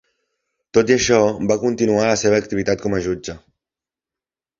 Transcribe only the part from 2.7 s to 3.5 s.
com a jutge.